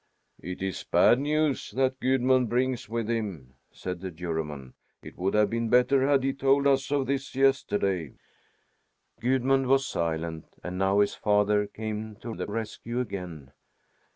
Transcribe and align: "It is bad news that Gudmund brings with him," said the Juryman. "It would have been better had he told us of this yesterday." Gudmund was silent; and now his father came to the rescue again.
"It 0.41 0.63
is 0.63 0.83
bad 0.83 1.19
news 1.19 1.69
that 1.75 1.99
Gudmund 1.99 2.49
brings 2.49 2.89
with 2.89 3.07
him," 3.07 3.53
said 3.71 4.01
the 4.01 4.09
Juryman. 4.09 4.73
"It 5.03 5.15
would 5.15 5.35
have 5.35 5.51
been 5.51 5.69
better 5.69 6.07
had 6.09 6.23
he 6.23 6.33
told 6.33 6.65
us 6.65 6.89
of 6.91 7.05
this 7.05 7.35
yesterday." 7.35 8.13
Gudmund 9.21 9.67
was 9.67 9.85
silent; 9.85 10.45
and 10.63 10.79
now 10.79 11.01
his 11.01 11.13
father 11.13 11.67
came 11.67 12.15
to 12.15 12.35
the 12.35 12.47
rescue 12.47 12.99
again. 12.99 13.51